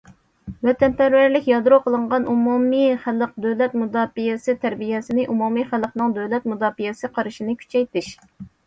[0.67, 8.15] ۋەتەنپەرۋەرلىك يادرو قىلىنغان ئومۇمىي خەلق دۆلەت مۇداپىئەسى تەربىيەسىنى، ئومۇمىي خەلقنىڭ دۆلەت مۇداپىئەسى قارىشىنى كۈچەيتىش.